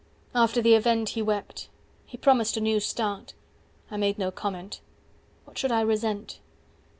After 0.33 0.63
the 0.63 0.73
event 0.73 1.09
He 1.09 1.21
wept. 1.21 1.69
He 2.07 2.17
promised 2.17 2.57
'a 2.57 2.59
new 2.59 2.79
start.' 2.79 3.35
I 3.91 3.97
made 3.97 4.17
no 4.17 4.31
comment. 4.31 4.81
What 5.45 5.59
should 5.59 5.71
I 5.71 5.81
resent?" 5.81 6.39